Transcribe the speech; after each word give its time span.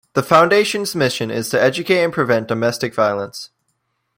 The 0.13 0.23
Foundation's 0.23 0.95
mission 0.95 1.29
is 1.29 1.49
to 1.49 1.61
educate 1.61 2.03
and 2.03 2.11
prevent 2.11 2.47
domestic 2.47 2.95
violence. 2.95 3.51